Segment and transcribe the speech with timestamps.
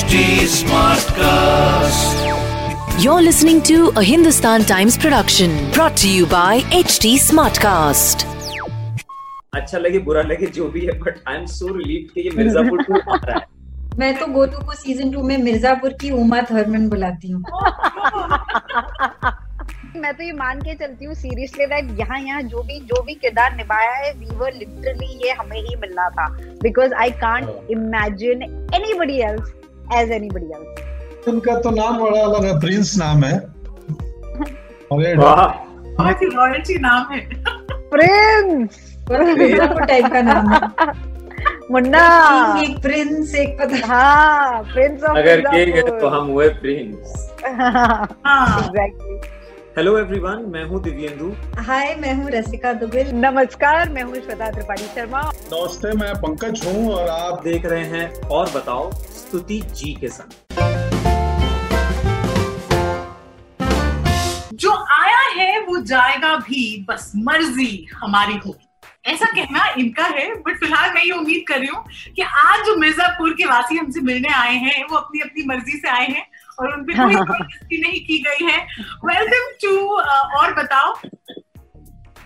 [0.00, 0.18] HD
[0.50, 2.20] Smartcast.
[2.98, 8.24] You're listening to a Hindustan Times production brought to you by HT Smartcast.
[9.54, 12.82] अच्छा लगे बुरा लगे जो भी है but I am so relieved कि ये मिर्जापुर
[12.84, 13.46] टू आ रहा है
[13.98, 17.42] मैं तो गोलू को सीज़न टू में मिर्जापुर की उमा थर्मन बुलाती हूँ
[19.96, 23.14] मैं तो ये मान के चलती हूँ सीरियसली दैट यहाँ यहाँ जो भी जो भी
[23.22, 26.28] किरदार निभाया है वी वर लिटरली ये हमें ही मिलना था
[26.62, 28.42] because I can't imagine
[28.98, 29.59] anybody else
[29.92, 33.36] as anybody else उनका तो नाम बड़ा अलग है प्रिंस नाम है।
[34.92, 37.20] अरे बहुत ही रॉयल्टी नाम है।
[37.90, 38.78] प्रिंस।
[39.10, 40.60] टाइप का नाम है।
[41.70, 42.04] मुन्ना।
[42.62, 45.40] एक प्रिंस एक पता हाँ प्रिंस ऑफ़ अगर
[46.00, 48.08] तो हम हुए प्रिंस हाँ।
[48.58, 49.20] एग्जैक्टली
[49.76, 51.26] हेलो एवरीवन मैं हूँ दिव्येंदु।
[51.62, 55.20] हाय मैं हूँ रसिका दुबेल नमस्कार मैं हूँ श्वेता त्रिपाठी शर्मा।
[55.52, 58.90] नमस्ते मैं पंकज हूँ और आप आप देख रहे हैं और बताओ।
[59.30, 60.30] स्तुति जी के संग।
[64.54, 68.66] जो आया है वो जाएगा भी बस मर्ज़ी हमारी होगी।
[69.12, 71.84] ऐसा कहना इनका है बट फ़िलहाल मैं ये उम्मीद कर रही हूँ
[72.16, 75.88] कि आज जो मिर्जापुर के वासी हमसे मिलने आए हैं वो अपनी अपनी मर्ज़ी से
[75.88, 76.26] आए हैं
[76.60, 78.58] और उन पे कोई नहीं की गई है।
[79.04, 79.76] वेलकम टू
[80.40, 80.94] और बताओ।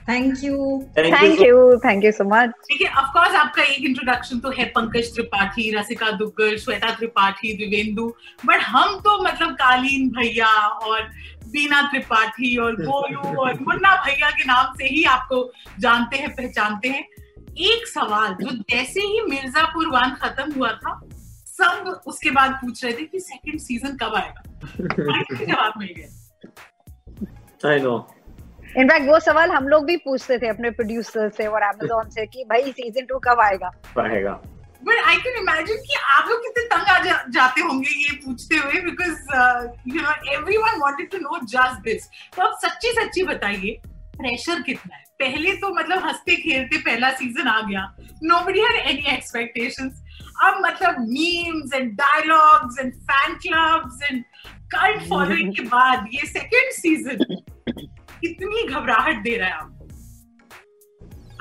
[0.09, 4.51] Thank you thank you thank you so much देखिए ऑफ़ कोर्स आपका एक इंट्रोडक्शन तो
[4.51, 8.15] है पंकज त्रिपाठी रसिका दुग्गल श्वेता त्रिपाठी दिवेंदु
[8.47, 11.03] बट हम तो मतलब कालीन भैया और
[11.47, 16.89] बीना त्रिपाठी और गोलू और मुन्ना भैया के नाम से ही आपको जानते हैं पहचानते
[16.89, 17.05] हैं।
[17.59, 21.01] एक सवाल जो जैसे ही मिर्जापुर वन खत्म हुआ था
[21.47, 24.43] सब उसके बाद पूछ रहे थे कि सेकंड सीज़न कब आएगा?
[25.45, 28.14] जवाब मिल गया। आई नो
[28.79, 32.45] इनफैक्ट वो सवाल हम लोग भी पूछते थे अपने प्रोड्यूसर से और अमेजोन से कि
[32.45, 33.69] भाई सीज़न टू कब आएगा?
[33.97, 34.33] पाएगा
[34.87, 38.57] बट आई कैन इमेजिन कि आप लोग कितने तंग आ जा, जाते होंगे ये पूछते
[38.57, 43.23] हुए uh, because you know everyone wanted to know just this तो आप सच्ची सच्ची
[43.23, 43.81] बताइए
[44.17, 45.03] प्रेशर कितना है?
[45.21, 50.03] पहले तो मतलब हँसते खेलते पहला सीज़न आ गया। नोबडी हैड एनी एक्सपेक्टेशंस
[50.45, 54.23] अब मतलब memes and dialogues and fan clubs and
[54.77, 57.25] cult following के बाद ये सेकंड सीज़न
[58.27, 59.83] कितनी घबराहट दे रहा है आपको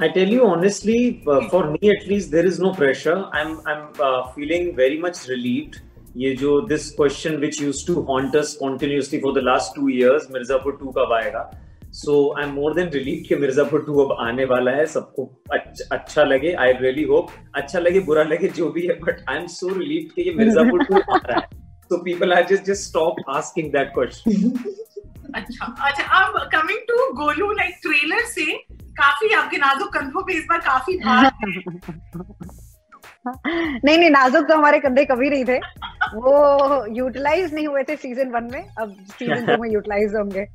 [0.04, 3.18] I tell you honestly, uh, for me at least, there is no pressure.
[3.40, 5.76] I'm I'm uh, feeling very much relieved.
[6.18, 10.26] ये जो this question which used to haunt us continuously for the last two years,
[10.32, 11.44] Mirzapur two कब आएगा?
[12.02, 16.24] So I'm more than relieved कि Mirzapur to अब आने वाला है सबको अच्छा, अच्छा
[16.24, 20.14] लगे I really hope अच्छा लगे बुरा लगे जो भी है but I'm so relieved
[20.16, 21.48] कि ये मिर्जापुर टू आ रहा है.
[21.92, 24.58] So people are just just stop asking that question.
[25.64, 30.60] अच्छा अब coming to Golu like trailer से काफ़ी आपके नाजुक कंधों पे इस बार
[30.60, 31.32] काफ़ी भार
[33.86, 35.58] नहीं नहीं नाजुक तो हमारे कंधे कभी नहीं थे।
[36.16, 40.48] वो यूटिलाइज नहीं हुए थे सीज़न वन में। अब सीज़न टू में यूटिलाइज होंगे।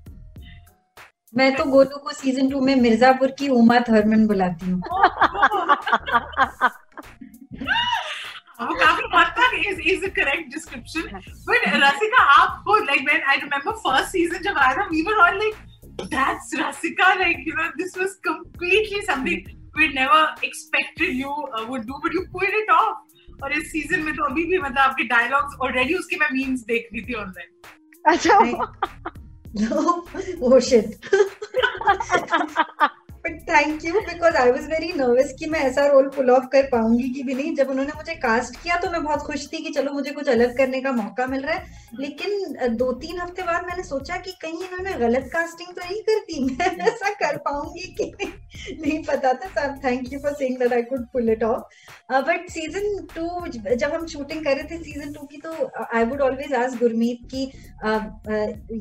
[1.36, 4.82] मैं तो गोलू को सीज़न टू में मिर्जापुर की उमा थर्मन बुलाती हूँ।
[8.60, 11.02] काफ़ी हद तक is is the correct description
[11.48, 15.38] but Rasika आपको like when I remember first season जब आया था we were all
[15.38, 15.54] like
[16.06, 19.48] that's Rasika like you know this was completely something
[19.78, 21.34] we never expected you
[21.68, 24.78] would do but you pulled it off और इस season में तो अभी भी मतलब
[24.80, 27.50] आपके डायलॉग्स ऑलरेडी उसके मैं मीम्स देख रही थी ऑनलाइन
[28.06, 28.38] अच्छा।
[30.40, 30.98] oh shit.
[33.28, 36.68] But thank you because I was very nervous कि मैं ऐसा रोल पुल ऑफ़ कर
[36.72, 39.70] पाऊँगी कि भी नहीं। जब उन्होंने मुझे कास्ट किया तो मैं बहुत खुश थी कि
[39.70, 43.66] चलो मुझे कुछ अलग करने का मौका मिल रहा है। लेकिन दो तीन हफ़्ते बाद
[43.66, 47.94] मैंने सोचा कि कहीं इन्होंने गलत कास्टिंग तो नहीं कर दी। मैं ऐसा कर पाऊँगी
[48.00, 48.12] कि
[48.80, 52.48] नहीं, पता था। Sir thank you for saying that I could pull it off but
[52.50, 55.52] season two जब हम शूटिंग कर रहे थे सीज़न टू की तो
[55.94, 57.44] I would always ask Gurmeet की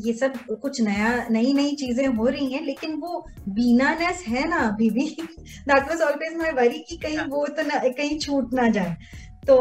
[0.07, 4.58] ये सब कुछ नया नई नई चीज़ें हो रही हैं लेकिन वो बीनानेस है ना
[4.68, 8.68] अभी भी that was always my worry कि कहीं वो तो ना कहीं छूट ना
[8.78, 8.98] जाए
[9.48, 9.58] तो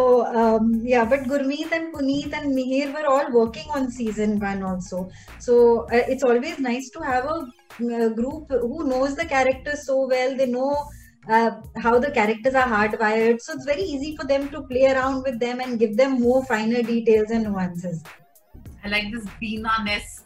[0.89, 5.09] या but Gurmeet and Puneet and Mihir were all working on season one also
[5.47, 5.57] so
[5.95, 7.41] it's always nice to have a
[8.17, 10.69] group who knows the characters so well they know
[11.27, 15.23] uh, how the characters are hardwired so it's very easy for them to play around
[15.23, 18.07] with them and give them more finer details and nuances
[18.85, 20.23] I like this बीना नेस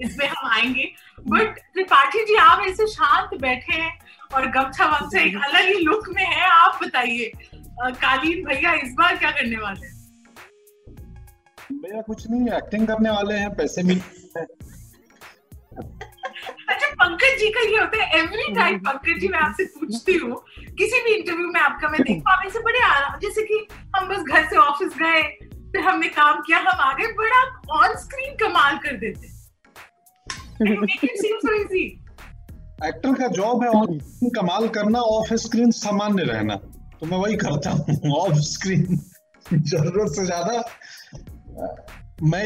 [0.00, 0.90] इसमें हम आएँगे।
[1.28, 3.92] But Tripathi ji आप ऐसे शांत बैठे हैं
[4.34, 7.32] और गमछा वमछा एक अलग ही लुक में है आप बताइए
[7.80, 9.92] कालीन भैया इस बार क्या करने वाले हैं?
[11.72, 14.46] मेरा कुछ नहीं एक्टिंग करने वाले हैं पैसे मिलते हैं।
[16.68, 20.36] अच्छा पंकज जी का ये होता है एवरी टाइम पंकज जी मैं आपसे पूछती हूँ
[20.78, 24.08] किसी भी इंटरव्यू में आपका मैं देखता हूँ आप ऐसे बड़े आराम जैसे कि हम
[24.08, 25.22] बस घर से ऑफ़िस गए
[25.72, 29.32] फिर हमने काम किया हम आ गए बट आप ऑन स्क्रीन कमाल कर देते।
[32.84, 33.98] एक्टर का जॉब है ऑन
[34.36, 36.54] कमाल करना ऑफ़ स्क्रीन सामान्य रहना।
[37.00, 38.98] तो मैं वही करता हूँ ऑफ़ स्क्रीन
[39.46, 40.62] ज़रूरत से ज़्यादा
[42.22, 42.44] मैं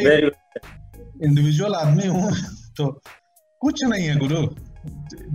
[1.24, 2.30] इंडिविजुअल आदमी हूँ
[2.76, 2.86] तो
[3.62, 4.46] कुछ नहीं है गुरु।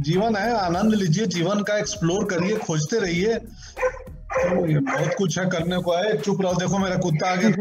[0.02, 5.78] जीवन है आनंद लीजिए जीवन का एक्सप्लोर करिए खोजते रहिए। तो बहुत कुछ है करने
[5.82, 7.52] को है। चुप रहो देखो मेरा कुत्ता आ गया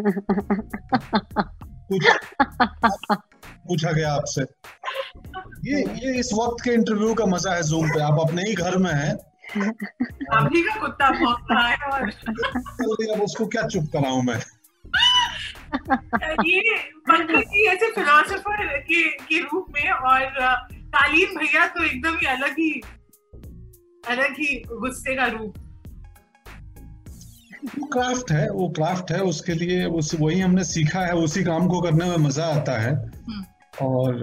[1.89, 2.05] कुछ
[3.65, 4.43] पूछा गया आपसे।
[5.65, 8.77] ये ये इस वक्त के इंटरव्यू का मज़ा है जूम पे। आप अपने ही घर
[8.79, 9.15] में हैं।
[9.49, 12.03] का कुत्ता भौंक रहा है और
[13.11, 14.41] अब उसको क्या चुप कराऊं मैं?
[16.47, 20.25] ये ऐसे फिलोसोफर के के रूप में और
[20.95, 22.71] तालीम भैया तो एकदम ही अलग ही
[24.05, 25.55] अलग ही गुस्से का रूप।
[27.79, 31.67] वो क्राफ्ट है वो क्राफ्ट है उसके लिए उस वही हमने सीखा है उसी काम
[31.69, 32.93] को करने में मज़ा आता है।
[33.75, 34.23] और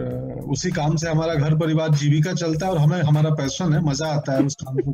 [0.49, 4.07] उसी काम से हमारा घर परिवार जीविका चलता है और हमें हमारा पैशन है मज़ा
[4.07, 4.93] आता है उस काम को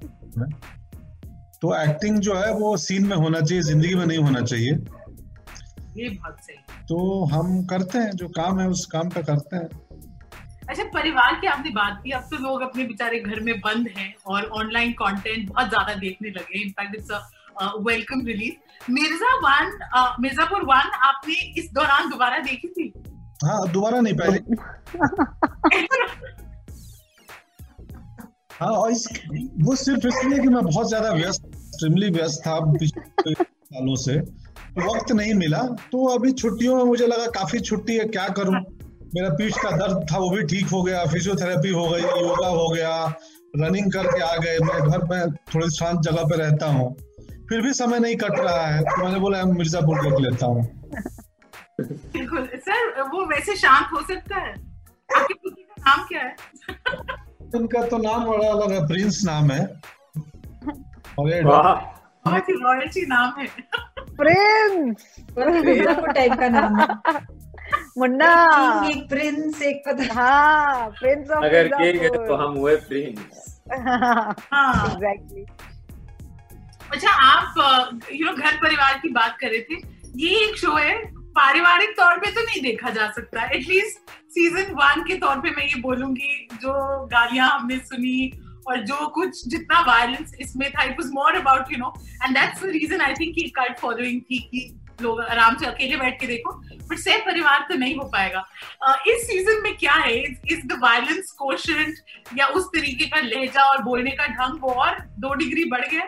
[1.62, 4.72] तो एक्टिंग जो है वो सीन में होना चाहिए ज़िंदगी में नहीं होना चाहिए।
[5.98, 6.58] ये बहुत सही
[6.88, 9.70] तो हम करते हैं जो काम है उस काम पे करते हैं।
[10.70, 14.14] अच्छा परिवार की आपने बात की अब तो लोग अपने बेचारे घर में बंद हैं
[14.28, 19.72] और ऑनलाइन कंटेंट बहुत ज़्यादा देखने लगे in fact it's a welcome release Mirza one
[20.22, 22.92] Mirzapur one आपने इस दौरान दोबारा देखी थी?
[23.44, 24.40] हाँ दोबारा नहीं पहले
[28.60, 29.08] हाँ और इस
[29.64, 34.94] वो सिर्फ़ इसलिए कि मैं बहुत ज़्यादा व्यस्त एक्सट्रीमली व्यस्त था पिछले सालों से। तो
[34.96, 35.62] वक्त नहीं मिला
[35.92, 38.54] तो अभी छुट्टियों में मुझे लगा काफ़ी छुट्टी है क्या करूँ?
[39.16, 42.68] मेरा पीठ का दर्द था वो भी ठीक हो गया फिजियोथेरेपी हो गई योगा हो
[42.70, 42.94] गया
[43.58, 46.94] रनिंग करके आ गए। मैं घर में थोड़ी शांत जगह पे रहता हूँ।
[47.50, 50.64] फिर भी समय नहीं कट रहा है तो मैंने बोला मिर्जापुर देख लेता हूँ।
[51.80, 54.52] बिल्कुल। सर वो वैसे शांत हो सकता है।
[55.10, 56.36] आपके पुत्र का नाम क्या है?
[57.56, 59.66] उनका तो नाम बड़ा अलग है प्रिंस नाम है।
[61.20, 63.48] और ये बहुत ही रॉयल्टी नाम है।
[64.18, 66.88] प्रिंस। टाइप का नाम है।
[67.98, 68.32] मुन्ना।
[68.90, 74.86] एक प्रिंस एक पता। हाँ प्रिंस ऑफ़ अगर के गए तो हम हुए प्रिंस हाँ
[74.86, 75.46] एग्जैक्टली
[76.92, 77.56] अच्छा आप
[78.12, 79.76] यू नो घर परिवार की बात कर रहे थे।
[80.18, 80.94] ये एक शो है
[81.36, 85.66] पारिवारिक तौर पे तो नहीं देखा जा सकता। एटलीस्ट सीज़न वन के तौर पे मैं
[85.68, 86.74] ये बोलूँगी जो
[87.06, 88.32] गालियाँ हमने सुनी
[88.68, 91.94] और जो कुछ जितना वायलेंस इसमें था it was more about you know
[92.24, 95.98] and that's the reason I think कि कल्ट फॉलोइंग थी कि लोग आराम से अकेले
[95.98, 96.52] बैठ के देखो
[96.90, 98.40] बट सह परिवार तो नहीं हो पाएगा।
[98.84, 100.22] अ, इस सीज़न में क्या है?
[100.24, 101.96] इज़ द वायलेंस कोशेंट
[102.38, 106.06] या उस तरीके का लहजा और बोलने का ढंग वो और दो डिग्री बढ़ गया?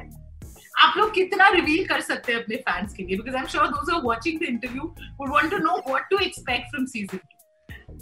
[0.86, 3.18] आप लोग कितना रिवील कर सकते हैं अपने फैंस के लिए?
[3.18, 6.20] Because I am sure those are watching the interview would want to know what to
[6.26, 7.20] expect from season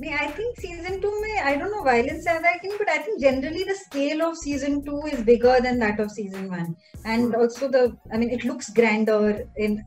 [0.02, 2.90] नहीं आई थिंक सीज़न टू में आई डोंट नो वायलेंस ज़्यादा है कि नहीं but
[2.90, 6.74] I think generally the scale of season two is bigger than that of season one
[7.08, 7.84] and also the
[8.14, 9.84] I mean it looks grander in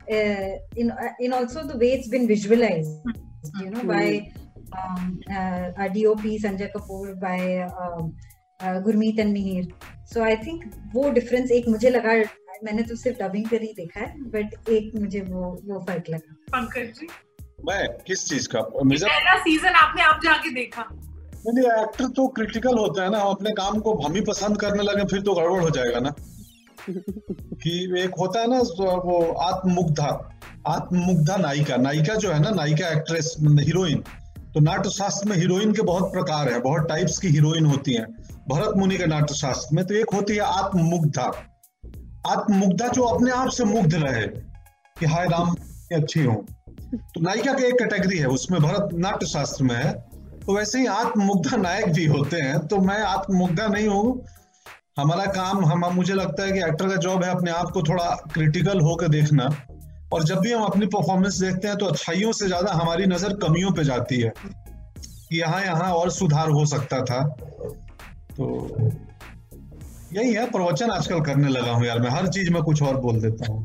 [0.77, 0.91] in
[1.21, 3.17] in also the way it's been visualized
[3.63, 4.31] you know by
[4.77, 7.37] um, uh, our DOP Sanjay Kapoor by
[7.83, 8.13] um,
[8.59, 9.67] uh, Gurmeet Mihir
[10.13, 10.63] so I I think
[10.95, 12.13] वो difference एक मुझे लगा
[12.63, 16.33] मैंने तो सिर्फ़ dubbing कर ही देखा है बट एक मुझे वो वो फ़र्क लगा।
[16.57, 17.07] पंकज जी?
[17.65, 18.59] मैं किस चीज़ का?
[18.85, 20.85] मिर्ज़ा पहला सीज़न आपने अब जाके देखा।
[21.47, 24.83] नहीं एक्टर तो क्रिटिकल होता है ना हम अपने काम को हम ही पसंद करने
[24.83, 26.13] लगे फिर तो गड़बड़ हो जाएगा ना।
[26.89, 28.59] कि एक होता है ना
[29.05, 34.03] वो आत्ममुग्धा आत्ममुग्धा नायिका। नायिका जो है ना नायिका एक्ट्रेस हीरोइन
[34.53, 38.07] तो नाट्य शास्त्र में हीरोइन के बहुत प्रकार है बहुत टाइप्स की हीरोइन होती हैं।
[38.49, 41.23] भरत मुनि के नाट्य शास्त्र में तो एक होती है आत्ममुग्धा।
[42.27, 44.25] आत्ममुग्धा जो अपने आप से मुग्ध रहे
[44.97, 45.55] कि हाय राम
[45.93, 46.35] अच्छी हूँ।
[46.95, 49.91] तो नायिका की एक कैटेगरी है, उसमें भरत नाट्य शास्त्र में है।
[50.39, 54.25] तो वैसे ही आत्ममुग्धा नायक भी होते हैं तो मैं आत्ममुग्धा नहीं हूँ।
[54.99, 58.05] हमारा काम, हम, मुझे लगता है कि एक्टर का जॉब है अपने आप को थोड़ा
[58.33, 59.49] क्रिटिकल होकर देखना।
[60.13, 63.71] और जब भी हम अपनी परफॉर्मेंस देखते हैं तो अच्छाइयों से ज़्यादा हमारी नज़र कमियों
[63.71, 64.31] पे जाती है।
[65.33, 67.21] यहाँ यहाँ और सुधार हो सकता था।
[68.39, 68.45] तो
[70.13, 73.21] यही है प्रवचन आजकल करने लगा हूँ यार मैं हर चीज़ में कुछ और बोल
[73.21, 73.59] देता हूँ।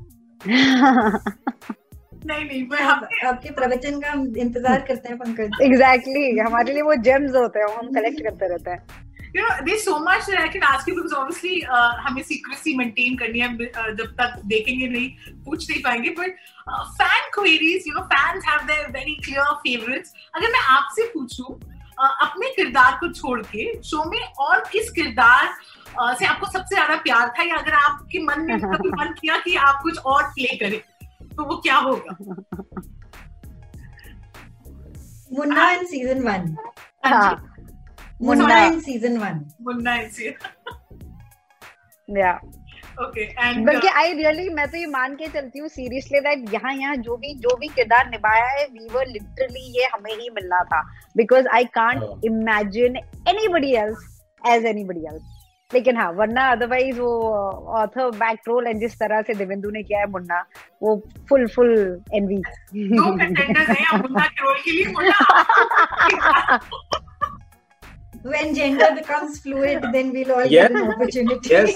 [2.26, 6.94] नहीं नहीं आप, आपके प्रवचन का हम इंतज़ार करते हैं पंकज। एग्जैक्टली हमारे लिए वो
[7.08, 9.02] जेम्स होते हैं हम कलेक्ट करते रहते हैं।
[9.36, 12.74] You know there's so much that I can ask you because obviously uh, हमें secrecy
[12.80, 15.08] maintain करनी है uh, जब तक देखेंगे नहीं
[15.46, 16.30] पूछ नहीं पाएँगे but
[16.68, 21.48] uh, fan queries you know fans have their very clear favorites अगर मैं आपसे पूछूँ
[22.00, 25.48] अपने किरदार को छोड़ के शो में और किस किरदार
[26.18, 27.42] से आपको सबसे ज़्यादा प्यार था?
[27.42, 30.80] या अगर आपके मन में कभी मन किया कि आप कुछ और प्ले करें
[31.36, 32.16] तो वो क्या होगा?
[35.32, 36.56] Munna in season one
[38.22, 40.32] Munna in season one Munna in season
[42.10, 42.63] and
[42.98, 47.16] बल्कि आई रियली मैं तो ये मान के चलती हूँ सीरियसली दैट यहाँ यहाँ जो
[47.16, 50.82] भी जो भी किरदार निभाया है वी वर लिटरली ये हमें ही मिलना था।
[51.16, 52.24] Because I can't.
[52.24, 52.96] Imagine
[53.28, 55.22] anybody else as anybody else
[55.74, 57.30] लेकिन हाँ वरना अदरवाइज़ वो
[57.68, 60.44] ऑथर बैक रोल एंड जिस तरह से देवेंदु ने किया है मुन्ना
[60.82, 62.54] वो फुल फुल एनवी हैं
[62.98, 66.60] मुन्ना के रोल के लिए Munna.
[68.32, 70.68] When gender becomes fluid, then we'll all Yeah.
[70.68, 71.50] get an opportunity.
[71.50, 71.74] Yes.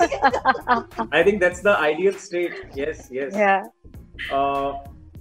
[1.12, 2.54] I think that's the ideal state.
[2.74, 3.34] Yes, yes.
[3.34, 3.64] yeah
[4.36, 4.70] Uh,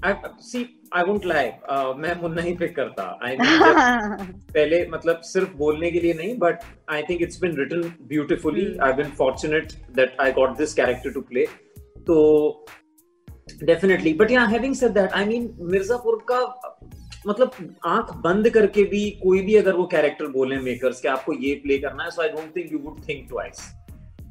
[0.04, 0.62] I see.
[1.00, 1.60] I won't lie.
[1.74, 3.04] Uh, मैं मुन्ना ही pick करता.
[3.28, 6.64] I mean, जब पहले मतलब सिर्फ़ बोलने के लिए नहीं, but
[6.98, 8.66] I think it's been written beautifully.
[8.88, 11.46] I've been fortunate that I got this character to play.
[12.10, 12.18] तो
[13.72, 14.14] definitely.
[14.24, 16.42] But yeah, having said that, I mean Mirzapur का
[17.28, 17.52] मतलब
[17.86, 21.78] आँख बंद करके भी कोई भी अगर वो कैरेक्टर बोले मेकर्स कि आपको ये प्ले
[21.78, 23.60] करना है so I don't think you would think twice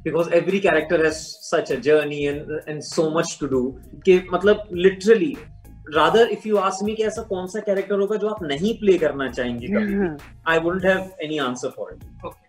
[0.03, 3.61] because every character has such a journey and and so much to do
[4.05, 5.35] कि मतलब literally
[5.95, 8.97] rather if you ask me कि ऐसा कौन सा कैरेक्टर होगा जो आप नहीं प्ले
[8.97, 10.15] करना चाहेंगे कभी
[10.51, 12.45] I wouldn't have any answer for it okay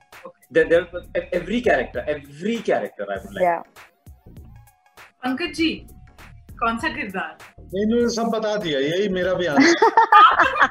[0.51, 0.87] there
[1.33, 3.43] every character every character i would like.
[3.43, 3.63] Yeah.
[5.23, 5.71] Pankaj ji
[6.61, 7.37] कौन सा किरदार?
[7.75, 9.75] इन्होंने सब बता दिया यही मेरा भी आंसर।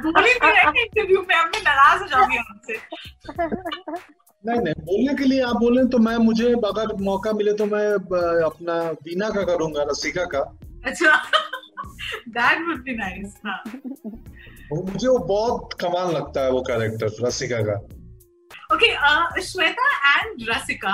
[0.04, 2.74] तो इंटरव्यू में अब मैं नाराज़ हो जाऊँगी आपसे
[4.44, 7.86] नहीं नहीं बोलने के लिए आप बोले तो मैं मुझे अगर मौका मिले तो मैं
[8.46, 10.42] अपना बीना का करूँगा रसिका का।
[10.86, 11.12] अच्छा
[12.30, 13.62] दैट वुड बी नाइस हाँ।
[14.74, 17.78] मुझे वो बहुत कमाल लगता है वो कैरेक्टर रसिका का।
[18.70, 20.94] Uh, Shweta and Rasika,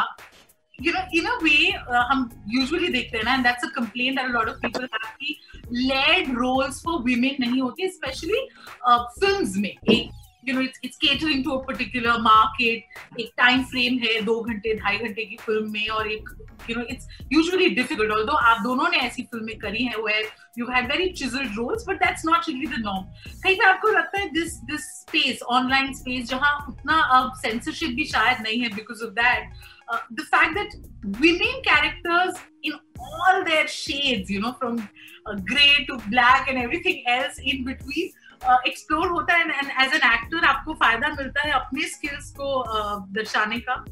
[0.79, 5.71] you know in way हम यूजुअली देखते हैं ना and that's a of people have
[5.71, 8.47] led roles for women नहीं होते स्पेशली
[8.87, 10.09] फिल्म्स uh, में। एक
[10.47, 14.73] you know it's it's catering to a particular market एक time frame है दो घंटे,
[14.75, 16.29] ढाई घंटे की फ़िल्म में, और एक
[16.69, 20.65] you know it's usually difficult although आप दोनों ने ऐसी फ़िल्में करी है where you
[20.65, 23.03] have very chiselled roles but that's not really the norm
[23.43, 28.05] कहीं पर आपको लगता है this this space online space जहाँ उतना अब सेंसरशिप भी
[28.05, 29.53] शायद नहीं है because of that
[29.88, 30.74] uh, the fact that
[31.20, 34.78] women characters in all their shades you know from
[35.26, 38.10] uh, gray to black and everything else in between
[38.42, 42.32] uh, explore होता है and, and as an actor आपको फायदा मिलता है अपने skills
[42.40, 43.84] को uh, दर्शाने का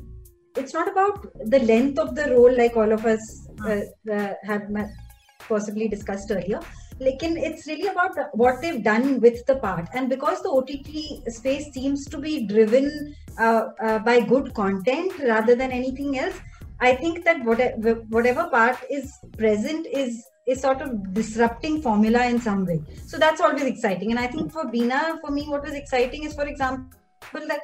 [0.60, 3.80] it's not about the length of the role like all of us uh,
[4.16, 4.92] uh, have ma-
[5.48, 6.60] possibly discussed earlier
[7.01, 11.05] लेकिन it's really about what they've done with the part and because the OTT
[11.37, 12.89] space seems to be driven
[14.05, 16.41] by good content rather than anything else
[16.83, 17.45] I think that
[18.13, 22.81] whatever part is present is is sort of disrupting formula in some way.
[23.07, 24.11] So that's always exciting.
[24.11, 27.61] And i think for Bina, for me what was exciting is for example that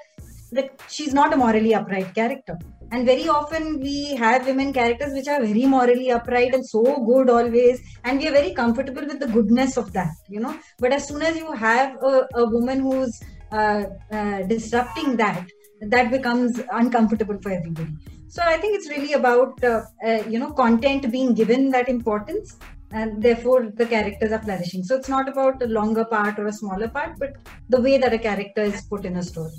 [0.51, 2.57] that she's not a morally upright character
[2.91, 7.29] and very often we have women characters which are very morally upright and so good
[7.29, 7.81] always.
[8.03, 10.57] And we are very comfortable with the goodness of that you know.
[10.79, 13.19] But as soon as you have a, a woman who's
[13.51, 15.45] uh, uh, disrupting that
[15.81, 17.91] that becomes uncomfortable for everybody.
[18.29, 22.57] So i think it's really about uh, uh, you know content being given that importance
[22.91, 24.83] and therefore the characters are flourishing.
[24.83, 27.35] So it's not about a longer part or a smaller part but
[27.69, 29.51] the way that a character is put in a story.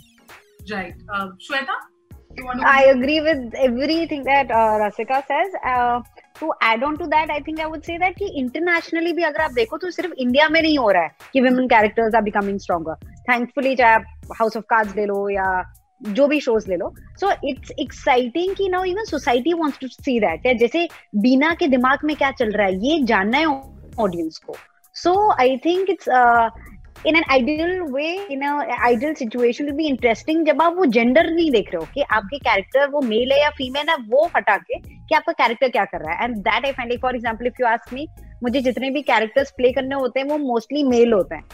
[0.70, 0.94] Right.
[1.12, 1.76] Uh, Shweta
[2.46, 5.52] I agree with everything that uh, Rasika says.
[5.64, 6.00] Uh,
[6.40, 9.40] to add on to that, I think I would say that कि internationally भी अगर
[9.40, 12.58] आप देखो तो सिर्फ़ India में नहीं हो रहा है कि women characters are becoming
[12.58, 12.96] stronger.
[13.30, 14.04] Thankfully चाहे आप
[14.40, 18.70] House of Cards ले लो या जो भी shows ले लो so it's exciting कि
[18.70, 22.52] now even society wants to see that या जैसे बीना के दिमाग में क्या चल
[22.52, 23.46] रहा है ये जानना है
[24.00, 24.56] audience को
[25.04, 26.08] so I think it's
[27.06, 28.52] in an ideal way in a
[28.86, 32.38] ideal situation will be interesting जब आप वो जेंडर नहीं देख रहे हो कि आपके
[32.38, 36.00] कैरेक्टर वो मेल है या फीमेल है वो हटा के कि आपका कैरेक्टर क्या कर
[36.00, 38.08] रहा है। And that I for example if you ask me
[38.42, 41.44] मुझे जितने भी कैरेक्टर्स प्ले करने होते हैं वो मोस्टली मेल होते हैं।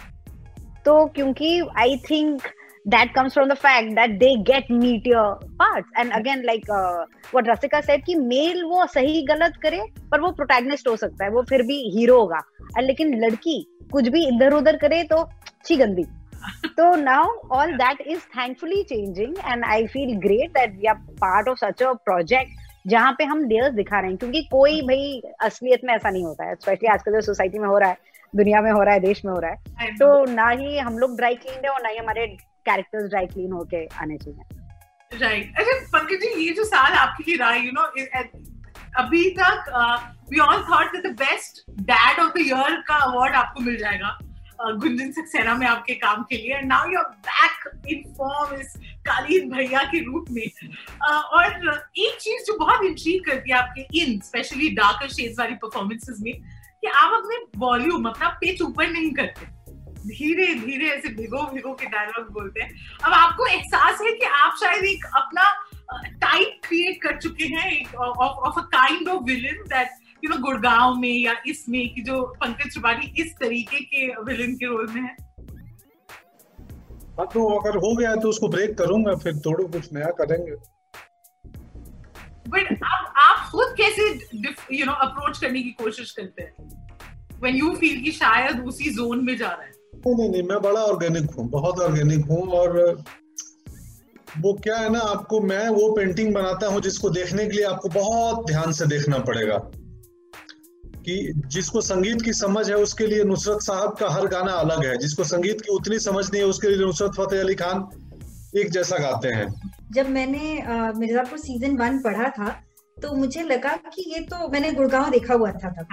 [0.85, 2.43] तो क्योंकि I think
[2.93, 5.21] that comes from the fact that they get meatier
[5.61, 10.21] parts and again like uh, what Rasika said कि मेल वो सही गलत करे पर
[10.21, 12.41] वो प्रोटैगनिस्ट हो सकता है वो फिर भी हीरो होगा।
[12.81, 15.29] लेकिन लड़की कुछ भी इधर उधर करे तो
[15.65, 16.05] छी गंदी।
[16.77, 21.49] तो now all that is thankfully changing and I feel great that we are part
[21.49, 25.81] of such a project जहाँ पे हम लेयर्स दिखा रहे हैं क्योंकि कोई भाई असलियत
[25.85, 27.97] में ऐसा नहीं होता है स्पेशली आजकल जो सोसाइटी में हो रहा है
[28.37, 31.17] दुनिया में हो रहा है देश में हो रहा है। तो ना ही हम लोग
[31.17, 32.27] ड्राई क्लीन है और ना ही हमारे
[32.67, 37.37] कैरेक्टर्स ड्राई क्लीन होके आने चाहिए। राइट अच्छा पंकज जी ये जो साल आपके लिए
[37.37, 37.87] रहा यू नो
[38.99, 39.65] अभी तक
[40.31, 44.19] we all thought that the best dad of the year का अवार्ड आपको मिल जाएगा।
[44.63, 48.75] गुंजन सक्सेना में आपके काम के लिए। And now you are back in form इस
[49.07, 50.47] कालीन भैया के रूप में।
[51.03, 51.47] और
[51.99, 56.33] एक चीज़ जो बहुत इंट्रीग करती है आपके इन स्पेशली डार्कर शेड्स वाली परफॉर्मेंसेस में,
[56.33, 59.53] कि आप अपने वॉल्यूम अपना पिच ऊपर नहीं करते।
[60.09, 62.71] धीरे धीरे ऐसे भिगो भिगो के डायलॉग बोलते हैं।
[63.05, 65.45] अब आपको एहसास है कि आप शायद एक अपना
[66.03, 69.89] टाइप क्रिएट कर चुके हैं of a kind of villain that
[70.25, 74.67] you know Gurgaon में या इसमें कि जो पंकज त्रिपाठी इस तरीके के विलन के
[74.67, 75.17] रोल में है।
[77.19, 80.55] हाँ तो अगर हो गया तो उसको ब्रेक करूँगा फिर थोड़ा कुछ नया करेंगे।
[82.49, 84.09] बट आप आप खुद कैसे
[84.73, 86.53] यू नो अप्रोच करने की कोशिश करते हैं?
[87.43, 90.61] व्हेन यू फील कि शायद उसी जोन में जा रहा है। नहीं नहीं नहीं मैं
[90.63, 92.77] बड़ा ऑर्गेनिक हूँ बहुत ऑर्गेनिक हूँ और
[94.41, 97.89] वो क्या है ना, आपको मैं वो पेंटिंग बनाता हूँ जिसको देखने के लिए आपको
[97.91, 99.59] बहुत ध्यान से देखना पड़ेगा।
[101.07, 104.97] कि जिसको संगीत की समझ है, उसके लिए नुसरत साहब का हर गाना अलग है।
[104.99, 107.89] जिसको संगीत की उतनी समझ नहीं है, उसके लिए नुसरत फतेह अली खान
[108.57, 109.47] एक जैसा गाते हैं।
[109.95, 110.63] जब मैंने
[110.99, 112.55] मिर्जापुर सीज़न वन पढ़ा था
[112.97, 115.87] तो मुझे लगा कि ये तो मैंने गुड़गांव देखा हुआ था तब।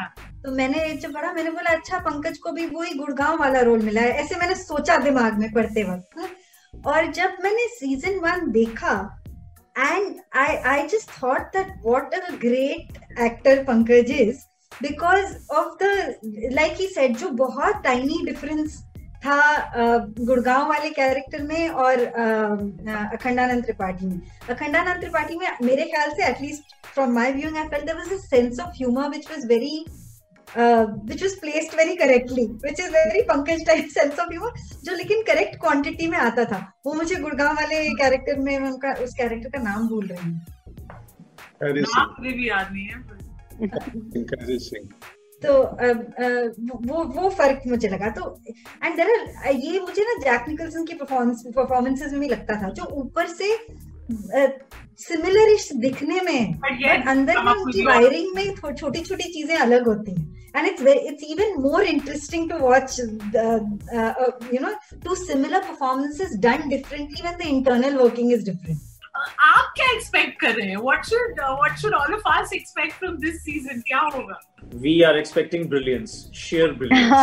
[0.44, 4.02] तो मैंने जब पढ़ा, मैंने बोला अच्छा पंकज को भी वही गुड़गांव वाला रोल मिला
[4.02, 6.20] है। ऐसे मैंने सोचा दिमाग में पढ़ते वक्त।
[6.88, 8.94] और जब मैंने सीज़न वन देखा
[9.78, 14.40] and I I just thought that what a great actor Pankaj is
[14.82, 18.82] because of the like he said जो बहुत टाइनी डिफरेंस
[19.26, 19.40] था
[20.20, 26.76] गुड़गांव वाले कैरेक्टर में और अखंडानंद त्रिपाठी में। अखंडानंद त्रिपाठी में मेरे ख्याल से at least
[26.86, 29.86] from my viewing I felt there was a sense of humour which was very
[30.54, 34.52] which was placed very correctly which is very Pankaj type sense of humor
[34.84, 38.92] जो लेकिन करेक्ट क्वांटिटी में आता था। वो मुझे गुड़गांव वाले character में मैं उनका
[39.04, 40.40] उस कैरेक्टर का नाम भूल रही हूँ।
[41.64, 44.90] नाम भी याद नहीं है सिंह।
[45.42, 45.52] तो
[46.88, 48.24] वो वो फ़र्क मुझे लगा। तो
[48.84, 49.10] एंड देर
[49.52, 53.56] ये मुझे ना जैक निकलसन की परफॉर्मेंस परफॉर्मेंसेस में भी लगता था जो ऊपर से
[55.00, 60.31] सिमिलर दिखने में बट अंदर में उनकी वायरिंग में छोटी छोटी चीज़ें अलग होती हैं।
[60.55, 63.47] and it's very it's even more interesting to watch the,
[63.93, 64.75] uh, uh, you know
[65.07, 68.85] two similar performances done differently when the internal working is different
[69.41, 73.17] आप क्या एक्सपेक्ट कर रहे हैं what should what should all of us expect from
[73.19, 74.41] this season क्या होगा
[74.83, 77.23] we are expecting brilliance sheer brilliance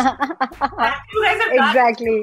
[1.58, 2.16] exactly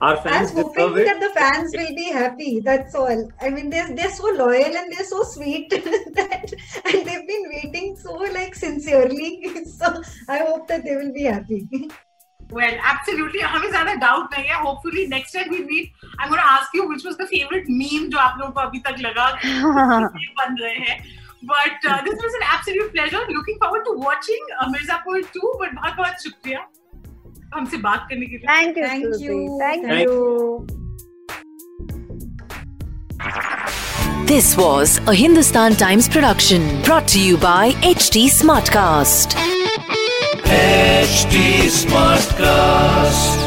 [0.00, 2.60] our fans I'm hoping that the fans will be happy.
[2.60, 3.28] That's all.
[3.40, 6.52] I mean, they're they're so loyal and they're so sweet that
[6.84, 9.64] and they've been waiting so like sincerely.
[9.64, 11.90] So I hope that they will be happy.
[12.50, 13.40] Well, absolutely.
[13.40, 14.60] हमें ज्यादा doubt नहीं है.
[14.62, 18.10] Hopefully next time we meet, I'm going to ask you which was the favorite meme
[18.10, 19.28] जो आप लोगों को अभी तक लगा
[20.40, 21.02] बन रहे हैं.
[21.48, 23.22] But uh, this was an absolute pleasure.
[23.30, 25.52] Looking forward to watching uh, Mirzapur 2.
[25.62, 26.66] But बहुत बहुत शुक्रिया
[27.55, 28.47] हमसे बात करने के लिए.
[28.47, 29.25] Thank you, Thank Susie.
[29.25, 29.59] you.
[29.61, 30.67] Thank, Thank you.
[34.29, 39.35] This was a Hindustan Times production brought to you by HT Smartcast.
[40.45, 41.43] HD
[41.79, 43.38] Smartcast.